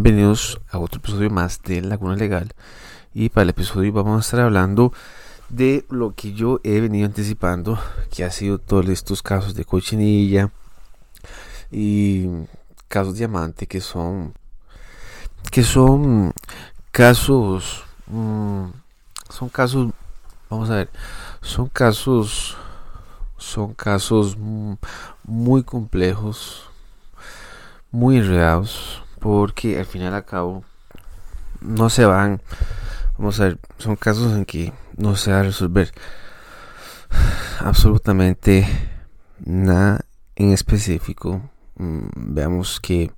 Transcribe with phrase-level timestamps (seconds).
[0.00, 2.54] Bienvenidos a otro episodio más de Laguna Legal.
[3.12, 4.92] Y para el episodio vamos a estar hablando
[5.48, 10.52] de lo que yo he venido anticipando, que ha sido todos estos casos de cochinilla
[11.72, 12.28] y
[12.86, 14.34] casos diamante que son
[15.50, 16.32] que son
[16.92, 18.66] casos mm,
[19.30, 19.90] son casos
[20.48, 20.90] vamos a ver
[21.42, 22.56] son casos
[23.36, 24.74] son casos mm,
[25.24, 26.70] muy complejos
[27.90, 30.64] muy enredados porque al final a cabo
[31.60, 32.40] no se van.
[33.16, 35.92] Vamos a ver son casos en que no se va a resolver
[37.60, 38.66] absolutamente
[39.44, 40.00] nada
[40.36, 41.42] en específico.
[41.76, 43.12] Mm, veamos que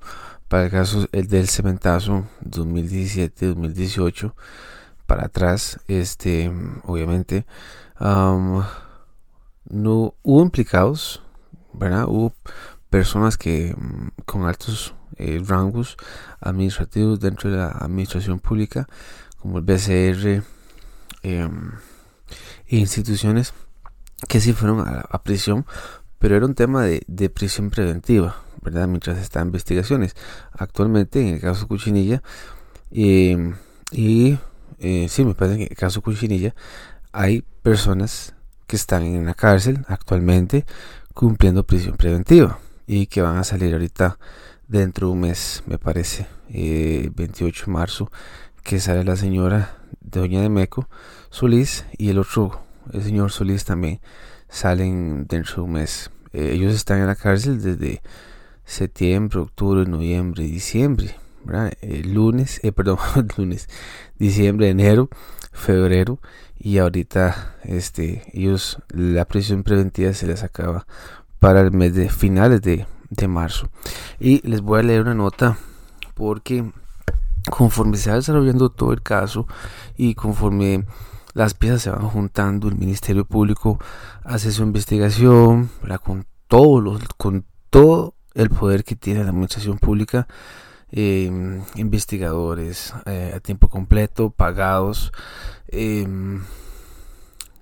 [0.49, 4.33] para el caso el del cementazo 2017-2018
[5.07, 6.51] para atrás este
[6.85, 7.47] obviamente
[8.01, 8.67] no
[10.23, 11.23] hubo implicados
[11.73, 12.33] verdad hubo
[12.91, 15.97] personas que mm, con altos eh, rangos
[16.41, 18.89] administrativos dentro de la administración pública,
[19.39, 20.43] como el BCR
[21.23, 21.73] em,
[22.67, 23.53] e instituciones
[24.29, 25.67] que sí fueron a, prisión,
[26.19, 28.87] pero era un tema de, prisión preventiva, ¿verdad?
[28.87, 30.15] Mientras están investigaciones.
[30.53, 32.23] Actualmente, en el caso Cuchinilla,
[32.91, 33.57] em,
[33.91, 34.39] y
[34.79, 36.55] eh, sí, me parece que en el caso Cuchinilla,
[37.13, 38.35] hay personas
[38.67, 40.65] que están en la cárcel actualmente
[41.13, 44.19] cumpliendo prisión preventiva y que van a salir ahorita
[44.71, 48.11] dentro de un mes, me parece, 28 eh, de marzo,
[48.63, 50.89] que sale la señora Doña de Meco
[51.31, 52.63] Solís y el otro,
[52.93, 54.01] el señor Solís también
[54.49, 56.11] salen dentro de un mes.
[56.33, 58.01] Eh, ellos están en la cárcel desde
[58.65, 61.17] septiembre, octubre, noviembre, diciembre,
[62.05, 62.99] lunes, eh, perdón,
[63.37, 63.69] lunes,
[64.19, 65.09] diciembre, enero,
[65.53, 66.21] febrero
[66.57, 70.87] y ahorita este ellos la prisión preventiva se les acaba
[71.41, 72.87] para el mes de finales de,
[73.29, 73.71] marzo.
[74.19, 75.59] Y les voy a leer una nota
[76.15, 76.71] porque
[77.51, 79.47] conforme se va desarrollando todo el caso
[79.97, 80.85] y conforme
[81.33, 83.79] las piezas se van juntando, el Ministerio Público
[84.25, 85.71] hace su investigación
[86.03, 90.27] con todos los, con todo el poder que tiene la administración pública,
[90.91, 95.13] em, investigadores eh, a tiempo completo, pagados,
[95.69, 96.43] em,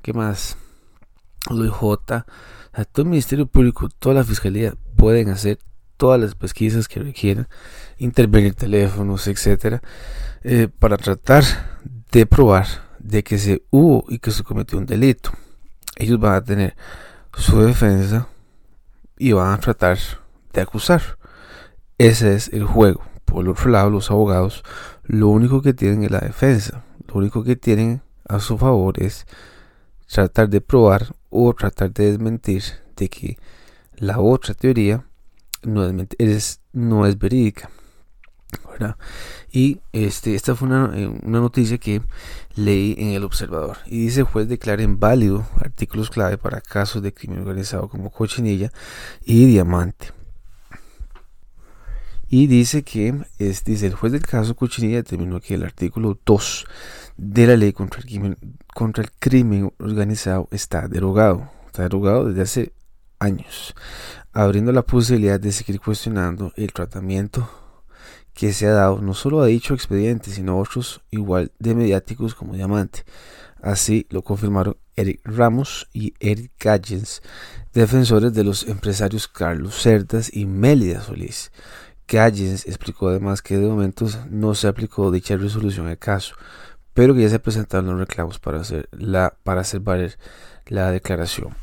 [0.03, 0.56] ¿qué más?
[1.47, 2.26] J
[2.84, 5.59] todo el Ministerio Público, toda la Fiscalía pueden hacer
[5.97, 7.48] todas las pesquisas que requieran,
[7.98, 9.81] intervenir teléfonos, etcétera,
[10.42, 11.44] eh, para tratar
[12.10, 12.66] de probar
[12.98, 15.31] de que se hubo y que se cometió un delito.
[15.97, 16.76] Ellos van a tener
[17.32, 18.28] su defensa
[19.16, 19.98] y van a tratar
[20.53, 21.03] de acusar.
[21.97, 23.03] Ese es el juego.
[23.25, 24.64] Por el otro lado, los abogados
[25.04, 26.84] lo único que tienen es la defensa.
[27.06, 29.26] Lo único que tienen a su favor es
[30.12, 32.62] tratar de probar o tratar de desmentir
[32.97, 33.38] de que
[33.98, 35.04] la otra teoría
[35.62, 35.84] no
[36.19, 37.70] es, no es verídica.
[39.50, 42.00] Y este, esta fue una, eh, una, noticia que
[42.54, 43.78] leí en El Observador.
[43.87, 48.70] Y dice: juez declara inválido artículos clave para casos de crimen organizado como cochinilla
[49.25, 50.12] y diamante.
[52.31, 56.66] Y dice que es, dice, el juez del caso Cochinilla determinó que el artículo 2
[57.16, 58.37] de la ley contra el crimen,
[58.75, 61.50] contra el crimen organizado está derogado.
[61.66, 62.72] Está derogado desde hace
[63.19, 63.75] años,
[64.33, 67.49] abriendo la posibilidad de seguir cuestionando el tratamiento
[68.34, 72.34] que se ha dado no solo a dicho expediente, sino a otros igual de mediáticos
[72.34, 73.05] como Diamante.
[73.61, 77.23] Así lo confirmaron Eric Ramos y Eric Gallens,
[77.73, 81.50] defensores de los empresarios Carlos Cerdas y Mélida Solís
[82.09, 86.35] Gallens explicó además que de momentos no se aplicó dicha resolución al caso,
[86.95, 90.19] pero que ya se presentaron los reclamos para hacer, la, para hacer valer
[90.67, 91.55] la declaración.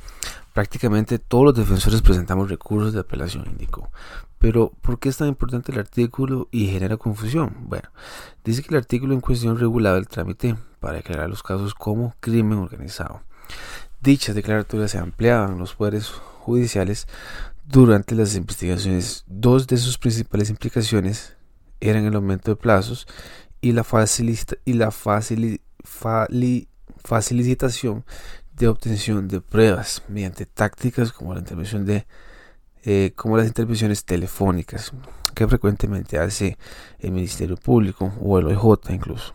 [0.56, 3.92] Prácticamente todos los defensores presentamos recursos de apelación, indicó.
[4.40, 7.66] Pero, ¿por qué es tan importante el artículo y genera confusión?
[7.68, 7.90] Bueno,
[8.46, 12.60] dice que el artículo en cuestión regulaba el trámite para declarar los casos como crimen
[12.60, 13.24] organizado.
[14.00, 17.06] Dichas declaratorias se ampliaban los poderes judiciales
[17.66, 21.36] durante las investigaciones, dos de sus principales implicaciones
[21.82, 23.08] eran el aumento de plazos
[23.60, 23.86] y la,
[24.64, 24.92] y la
[27.04, 28.06] facilitación
[28.56, 32.06] de obtención de pruebas mediante tácticas como la intervención de
[32.84, 34.94] eh, como las intervenciones telefónicas
[35.34, 36.58] que frecuentemente hace
[37.00, 39.34] el Ministerio Público o el OIJ incluso.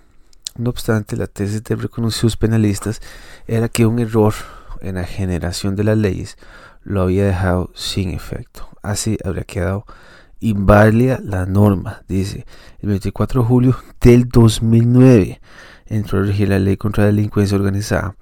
[0.56, 3.00] No obstante, la tesis de reconocidos penalistas
[3.46, 4.34] era que un error
[4.81, 6.37] en la generación de las leyes
[6.82, 8.69] lo había dejado sin efecto.
[8.82, 9.84] Así habría quedado
[10.40, 12.46] inválida la norma, dice,
[12.81, 15.40] el 24 de julio del 2009
[15.87, 18.16] entró a regir la ley contra la delincuencia organizada.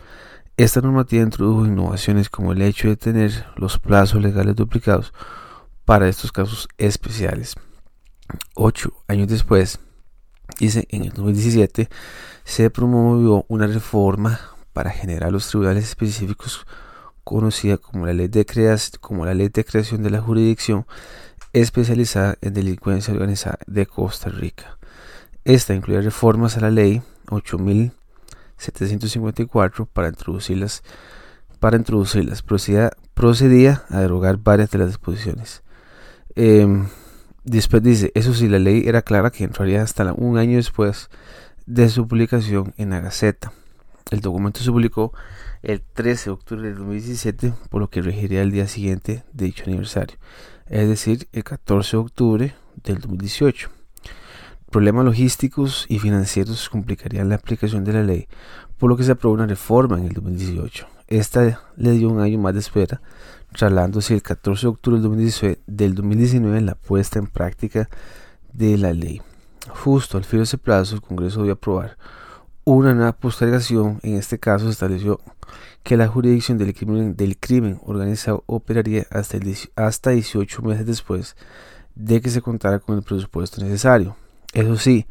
[0.59, 5.15] Esta normativa introdujo innovaciones como el hecho de tener los plazos legales duplicados
[5.85, 7.55] para estos casos especiales.
[8.57, 9.79] Ocho años después,
[10.59, 11.89] Dice, en el 2017
[12.43, 14.41] se promovió una reforma
[14.73, 16.67] para generar los tribunales específicos
[17.23, 20.87] conocida como la ley de creación, de la jurisdicción
[21.53, 24.77] especializada en delincuencia organizada de Costa Rica.
[25.45, 27.01] Esta incluye reformas a la ley
[28.59, 30.83] 8754 para introducirlas
[31.61, 35.63] para introducirlas procedía, procedía a derogar varias de las disposiciones.
[36.37, 36.67] Eh,
[37.45, 41.11] después dice, eso sí, la ley era clara que entraría hasta un año después
[41.67, 43.53] de su publicación en la Gaceta.
[44.11, 45.13] El documento se publicó
[45.63, 49.65] el 13 de octubre de 2017, por lo que regiría el día siguiente de dicho
[49.67, 50.17] aniversario,
[50.67, 53.78] es decir, el 14 de octubre del 2018.
[54.71, 58.29] Problemas logísticos y financieros complicarían la aplicación de la ley,
[58.77, 60.87] por lo que se aprobó una reforma en el 2018.
[61.07, 63.01] Esta le dio un año más de espera,
[63.51, 65.01] trasladándose el 14 de octubre
[65.67, 67.89] del 2019 en la puesta en práctica
[68.53, 69.23] de la ley.
[69.71, 71.97] Justo al fin de ese plazo, el Congreso debió aprobar
[72.65, 74.01] una nueva postergación.
[74.03, 75.19] En este caso, se estableció
[75.83, 79.39] que la jurisdicción del crimen, del crimen organizado operaría hasta,
[79.77, 81.37] hasta 18 meses después
[81.95, 84.15] de que se contara con el presupuesto necesario.
[84.53, 85.07] Eso sí,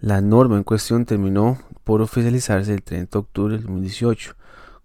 [0.00, 4.34] la norma en cuestión terminó por oficializarse el 30 de octubre del 2018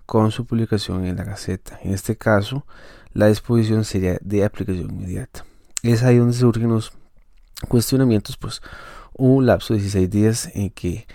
[0.06, 1.80] con su publicación en la Gaceta.
[1.84, 2.66] En este caso,
[3.14, 5.46] la disposición sería de aplicación inmediata.
[5.82, 6.94] Es ahí donde surgen los
[7.68, 8.62] cuestionamientos, pues
[9.14, 11.08] un lapso de 16 días en que,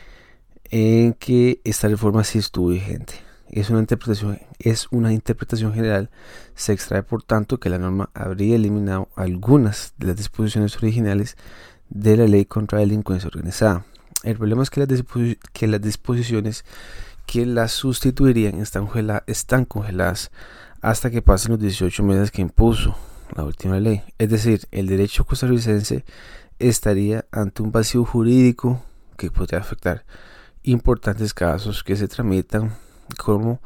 [0.71, 3.15] en que esta reforma sí estuvo vigente.
[3.49, 6.11] Es una interpretación, es una interpretación general.
[6.55, 11.37] Se extrae por tanto que la norma habría eliminado algunas de las disposiciones originales
[11.91, 13.85] de la ley contra la delincuencia organizada.
[14.23, 15.05] El problema es que las,
[15.53, 16.65] que las disposiciones
[17.27, 18.89] que las sustituirían están,
[19.27, 20.31] están congeladas
[20.81, 22.97] hasta que pasen los 18 meses que impuso
[23.37, 24.03] la última ley.
[24.19, 26.05] Es decir, el derecho costarricense
[26.59, 28.83] estaría ante un vacío jurídico
[29.17, 30.05] que podría afectar
[30.63, 32.75] importantes casos que se tramitan
[33.17, 33.61] como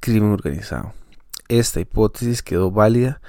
[0.00, 0.94] crimen organizado.
[1.48, 3.20] Esta hipótesis quedó válida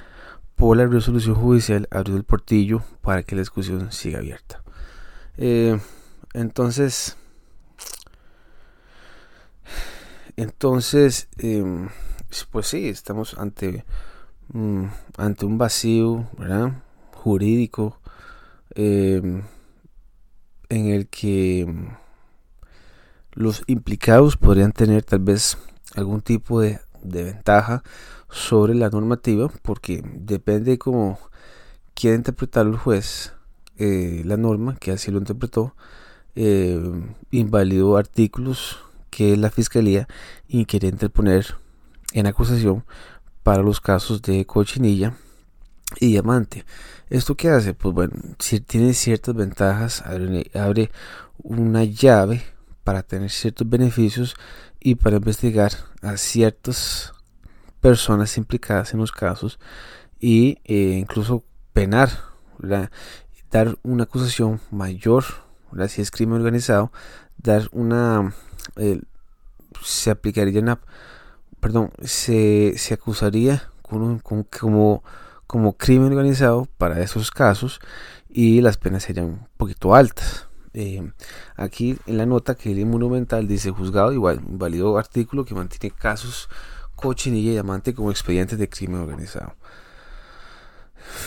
[0.73, 4.63] la resolución judicial abrió el portillo para que la discusión siga abierta.
[5.35, 5.77] Eh,
[6.33, 7.17] entonces,
[10.37, 11.89] entonces, em,
[12.49, 13.83] pues sí, estamos ante,
[14.53, 14.85] mm,
[15.17, 16.29] ante un vacío
[17.13, 17.99] jurídico
[18.75, 19.43] em,
[20.69, 21.67] en el que
[23.33, 25.57] los implicados podrían tener tal vez
[25.95, 27.83] algún tipo de, de ventaja
[28.29, 31.19] sobre la normativa porque depende cómo
[31.93, 33.33] quiera interpretar el juez
[33.77, 35.75] eh, la norma que así lo interpretó
[36.35, 36.79] eh,
[37.31, 38.79] invalidó artículos
[39.09, 40.07] que la fiscalía
[40.67, 41.55] quería interponer
[42.13, 42.83] en acusación
[43.43, 45.15] para los casos de cochinilla
[45.99, 46.65] y diamante.
[47.09, 47.73] ¿Esto qué hace?
[47.73, 50.89] Pues bueno, si tiene ciertas ventajas, abre, abre
[51.43, 52.43] una llave
[52.83, 54.35] para tener ciertos beneficios
[54.79, 55.71] y para investigar
[56.01, 57.13] a ciertas
[57.81, 59.59] personas implicadas en los casos
[60.23, 61.43] eh, incluso
[61.73, 62.09] penar,
[63.51, 65.25] dar una acusación mayor,
[65.89, 66.91] si es crimen organizado,
[67.37, 68.33] dar una,
[69.83, 70.79] se aplicaría una,
[71.59, 77.79] perdón, se, se acusaría como, como crimen organizado para esos casos
[78.29, 80.47] y las penas serían un poquito altas.
[80.73, 81.11] Eh,
[81.55, 86.49] aquí en la nota que el monumental dice juzgado igual, válido artículo que mantiene casos
[86.95, 89.55] cochinilla y diamante como expedientes de crimen organizado.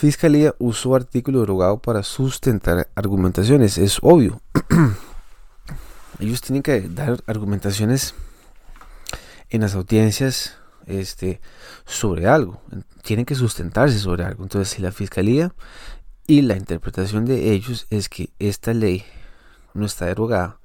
[0.00, 4.40] Fiscalía usó artículo derogado para sustentar argumentaciones, es obvio.
[6.18, 8.14] Ellos tienen que dar argumentaciones
[9.50, 11.40] en las audiencias este,
[11.84, 12.60] sobre algo,
[13.02, 14.42] tienen que sustentarse sobre algo.
[14.42, 15.54] Entonces, si la fiscalía
[16.26, 19.04] y la interpretación de ellos es que esta ley
[19.76, 20.58] no está derogada,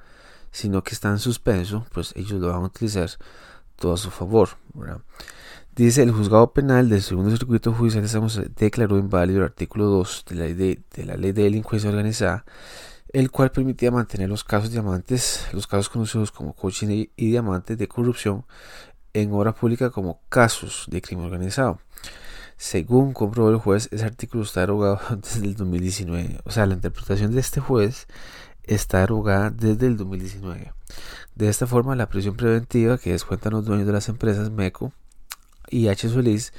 [0.52, 3.10] sino que está en suspenso, pues ellos lo van a utilizar
[3.76, 4.50] todo a su favor.
[5.76, 10.36] Dice el juzgado penal del segundo circuito judicial de declaró inválido el artículo 2 de
[10.36, 12.46] la, ley de, la ley de delincuencia organizada,
[13.14, 17.88] el cual permitía mantener los casos diamantes, los casos conocidos como coaching y, diamantes de
[17.88, 18.46] corrupción
[19.14, 21.80] en obra pública como casos de crimen organizado.
[22.58, 26.42] Según comprobó el juez, ese artículo está derogado desde el 2019.
[26.44, 28.08] O sea, la interpretación de este juez
[28.64, 30.74] está derogada desde el 2019.
[31.36, 34.94] De esta forma, la prisión preventiva que descuentan los dueños de las empresas MECO
[35.70, 36.10] y H.
[36.10, 36.54] Solís,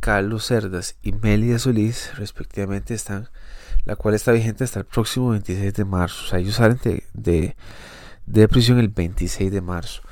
[0.00, 3.28] Carlos Cerdas y Melia Solís, respectivamente, están,
[3.84, 6.24] la cual está vigente hasta el próximo 26 de marzo.
[6.24, 7.56] O sea, ellos salen de,
[8.26, 10.02] de, prisión el 26 de marzo.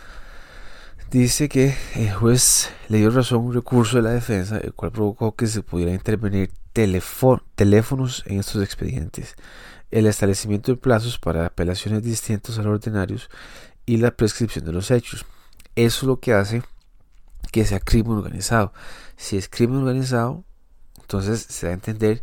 [1.11, 5.35] Dice que el juez le dio razón un recurso de la defensa, el cual provocó
[5.35, 9.35] que se pudiera intervenir teléfonos en estos expedientes.
[9.90, 13.29] el establecimiento de plazos para apelaciones distintos a los ordinarios
[13.87, 15.26] y la prescripción de los hechos.
[15.75, 16.62] Eso es lo que hace
[17.50, 18.73] que sea crimen organizado.
[19.17, 20.45] Si es crimen organizado,
[21.00, 22.23] entonces se da a entender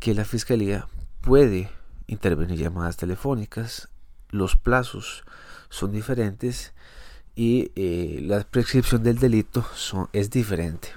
[0.00, 0.86] que la fiscalía
[1.22, 1.70] puede
[2.06, 3.88] intervenir llamadas telefónicas,
[4.28, 5.24] los plazos
[5.70, 6.74] son diferentes
[7.38, 9.64] y eh, la prescripción del delito
[10.12, 10.88] es diferente.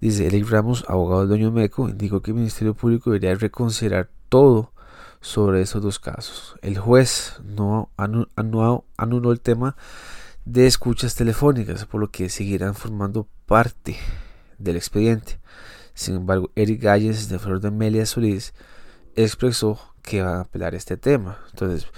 [0.00, 4.70] Dice Eric Ramos, abogado del Doño Meco, indicó que el Ministerio Público debería reconsiderar todo
[5.20, 6.54] sobre esos dos casos.
[6.62, 9.76] El juez no anuló el tema
[10.44, 13.96] de escuchas telefónicas, por lo que seguirán formando parte
[14.58, 15.40] del expediente.
[15.94, 18.54] Sin embargo, Eric Galles de Flor de Amelia Solís
[19.16, 21.40] expresó que va a apelar este tema.
[21.50, 21.88] Entonces,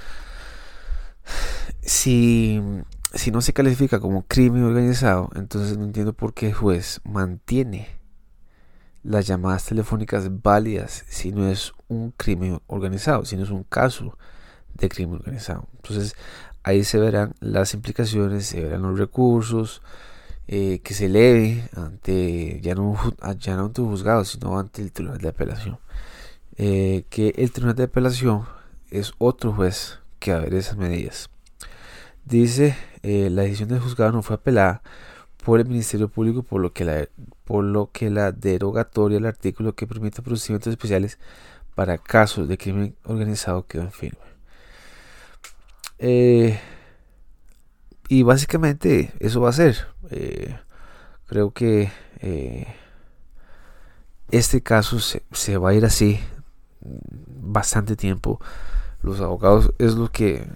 [1.83, 2.63] si,
[3.17, 7.89] si no se califica como crimen organizado, entonces no entiendo por qué el juez mantiene
[9.03, 14.19] las llamadas telefónicas válidas si no es un crimen organizado, si no es un caso
[14.75, 15.69] de crimen organizado.
[15.77, 16.17] Entonces
[16.63, 19.83] ahí se verán las implicaciones, se verán los recursos
[20.49, 22.97] eh, que se eleve ante ya no,
[23.39, 25.79] ya no ante un juzgado, sino ante el tribunal de apelación.
[26.57, 28.45] Eh, que el tribunal de apelación
[28.91, 31.31] es otro juez que a ver esas medidas.
[32.27, 34.83] Dice, eh, la decisión del juzgado no fue apelada
[35.45, 37.09] por el Ministerio Público, por lo que la,
[37.45, 41.21] por lo que la derogatoria del artículo que permite procedimientos especiales
[41.77, 44.19] para casos de crimen organizado quedó en firme.
[46.01, 46.59] Eh,
[48.09, 49.87] y básicamente eso va a ser.
[50.11, 50.59] Eh,
[51.27, 51.93] creo que
[54.33, 56.19] este caso se, se, va a ir así
[56.81, 58.41] bastante tiempo
[59.03, 60.49] los abogados es lo que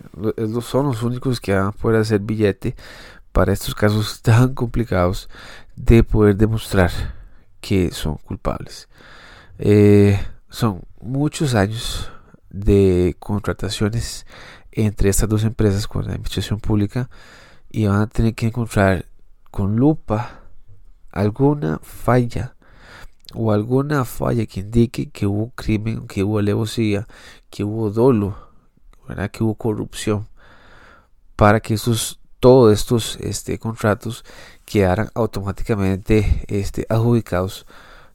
[0.63, 2.75] son los únicos que van a poder hacer billete
[3.33, 5.29] para estos casos tan complicados
[5.77, 6.91] de poder demostrar
[7.61, 8.89] que son culpables.
[9.59, 10.19] Eh,
[10.49, 12.11] son muchos años
[12.51, 14.27] de contrataciones
[14.73, 17.09] entre estas dos empresas con la administración pública
[17.71, 19.07] y van a tener que encontrar
[19.51, 20.41] con lupa
[21.13, 22.55] alguna falla
[23.35, 27.07] o alguna falla que indique que hubo crimen, que hubo alevosía,
[27.49, 28.37] que hubo dolo,
[29.09, 29.31] ¿verdad?
[29.31, 30.29] que hubo corrupción,
[31.37, 31.77] para que
[32.41, 34.25] todos estos este, contratos
[34.65, 37.67] quedaran automáticamente este, adjudicados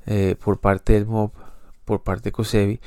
[0.06, 1.32] eh, por parte del MOB,
[1.86, 2.80] por parte de COSEBI,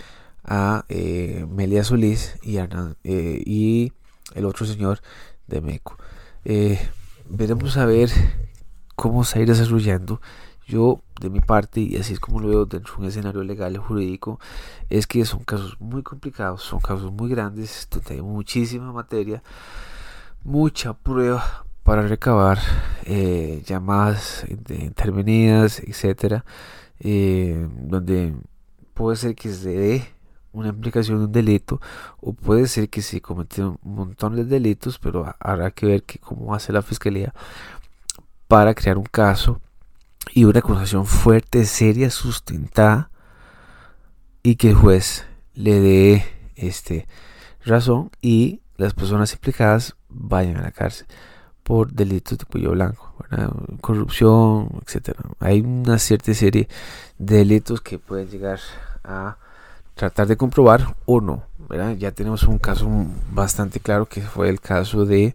[0.45, 2.67] a eh, Melia Solís y, eh,
[3.05, 3.93] y
[4.35, 5.01] el otro señor
[5.47, 5.97] de MECO.
[7.29, 8.11] veremos a ver
[8.97, 10.21] cómo se irá desarrollando
[10.69, 13.75] yo, de mi parte, y así es como lo veo dentro de un escenario legal
[13.75, 14.39] y jurídico,
[14.91, 19.43] es que son casos muy complicados, son casos muy grandes, donde hay muchísima materia,
[20.45, 22.59] mucha prueba para recabar
[23.05, 26.45] eh, llamadas intervenidas, etcétera,
[27.01, 28.35] eh, donde
[28.93, 30.09] puede ser que se dé
[30.53, 31.81] una implicación de un delito
[32.21, 36.19] o puede ser que se cometieron un montón de delitos, pero habrá que ver que
[36.19, 37.33] cómo hace la fiscalía
[38.49, 39.61] para crear un caso
[40.33, 43.11] y una acusación fuerte, seria, sustentada
[44.43, 46.25] y que el juez le dé
[46.57, 47.07] este
[47.65, 51.07] razón y las personas implicadas vayan a la cárcel
[51.63, 53.15] por delitos de cuello blanco,
[53.83, 55.21] corrupción, etcétera.
[55.39, 56.67] Hay una cierta serie
[57.19, 58.59] de delitos que pueden llegar
[59.05, 59.37] a
[59.95, 61.43] tratar de comprobar o no.
[61.99, 62.89] Ya tenemos un caso
[63.33, 65.35] bastante claro que fue el caso de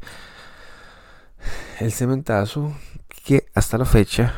[1.80, 2.74] el cementazo
[3.25, 4.34] que hasta la fecha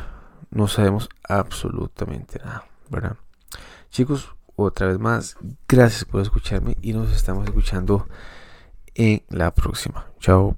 [0.56, 3.16] no sabemos absolutamente nada, ¿verdad?
[3.90, 5.36] Chicos, otra vez más,
[5.68, 8.08] gracias por escucharme y nos estamos escuchando
[8.94, 10.06] en la próxima.
[10.18, 10.56] Chao.